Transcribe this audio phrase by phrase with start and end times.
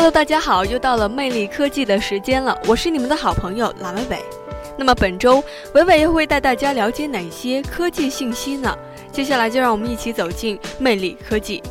[0.00, 4.18] Hello，大家好，又到了魅力科技的时间了，我是你们的好朋友蓝伟伟。
[4.78, 8.74] 那么本周伟伟又会带大家了解哪些科技信息呢？
[9.12, 11.62] 接下来就让我们一起走进魅力科技。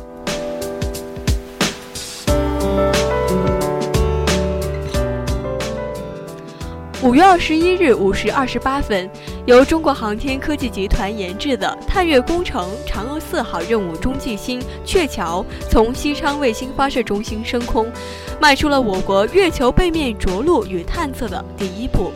[7.02, 9.08] 五月二十一日五时二十八分，
[9.46, 17.90] 由中国航天科技集团研制的探月工程“嫦娥四号”任务中继星“鹊桥”从西昌卫星发射中心升空，
[18.38, 22.12] 迈出了我国月球背面着陆与探测的第一步。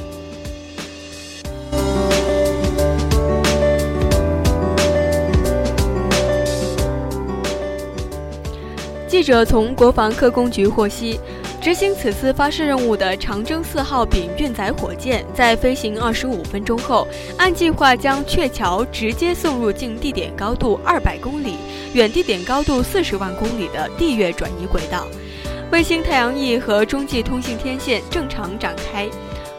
[9.08, 11.18] 记者从国防科工局获悉，
[11.64, 21.54] 执行此次发射任务的长征四号丙运载火箭，在飞行二十五分钟后，按计划将鹊桥直接送入近地点高度二百公里、
[21.94, 25.06] 远地点高度四十万公里的地月转移轨道，
[25.72, 29.08] 卫星太阳翼和中继通信天线正常展开。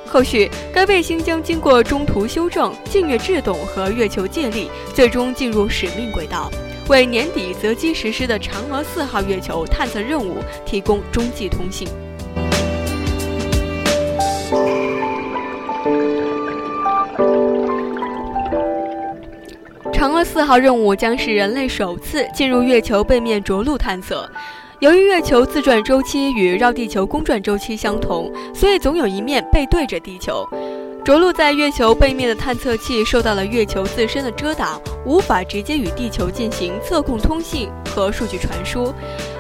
[0.06, 6.52] 后续，该卫星将经过中途修正、近月制动和月球借力，最终进入使命轨道。
[6.88, 11.88] 为年底择机实施的嫦娥四号月球探测任务提供中继通信。
[19.92, 24.30] 嫦娥四号任务将是人类首次进入月球背面着陆探测。
[24.80, 30.48] 由于月球自转周期与绕地球公转周期相同，所以总有一面背对着地球。
[31.06, 38.92] 着陆在月球背面的探测器受到了月球自身的遮挡，无法直接与地球进行测控通信和数据传输。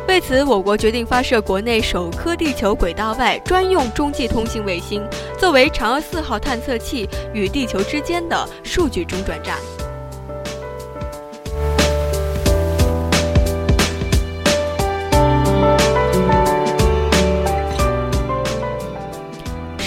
[0.07, 5.01] 为此，我国决定发射国内首颗地球轨道外专用中继通信卫星，
[5.39, 9.57] 作为嫦娥四号探测器与地球之间的数据中转站。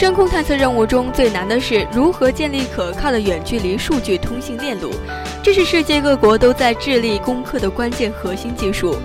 [0.08, 4.91] 深空探测任务中最难的是如何建立可靠的远距离数据通信链路，
[5.42, 8.96] 这是世界各国都在致力攻克的关键核心技术。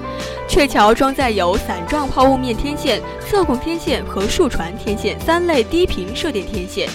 [0.47, 6.87] 鹊桥装载有伞状抛物面天线、测控天线和数传天线三类低频射电天线，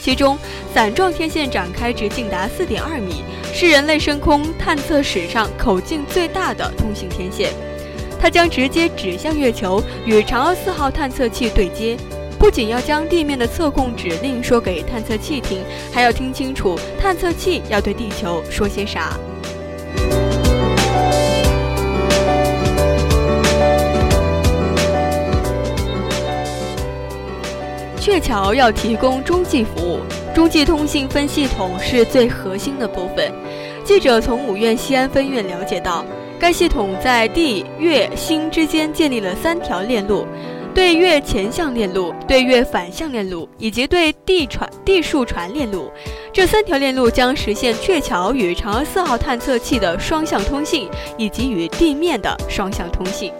[0.00, 0.38] 其中
[0.72, 3.22] 伞状天线展开直径达四点二米，
[3.52, 7.52] 是人类深空探测史上口径最大的通信天线，
[8.18, 11.98] 它将直接指向月球，与嫦娥四号探测器对接。
[12.40, 15.62] 不仅要将地面的测控指令说给探测器听，
[15.92, 19.12] 还要听清楚探测器要对地球说些啥。
[28.00, 30.00] 鹊桥要提供中继服务，
[30.34, 33.30] 中继通信分系统是最核心的部分。
[33.84, 36.02] 记者从五院西安分院了解到，
[36.38, 40.26] 该系统在地、月、星之间建立了三条链路。
[40.72, 45.90] 对月前向链路、对月反向链路以及对地传地数传链路，
[46.32, 50.88] 这三条链路将实现鹊桥与嫦娥四号探测器的双向通信，
[51.18, 53.32] 以及与地面的双向通信。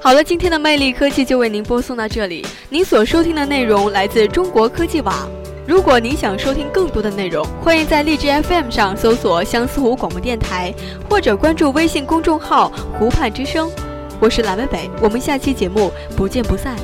[0.00, 2.46] 好了，今天的魅力科技就为您播送到这里。
[2.70, 5.28] 您所收听的内容来自中国科技网。
[5.68, 10.74] 如果您想收听更多的内容欢迎在荔枝 fm 上搜索相思湖广播电台
[11.10, 13.70] 或者关注微信公众号湖畔之声
[14.18, 16.74] 我是蓝莓北我们下期节目不见不散。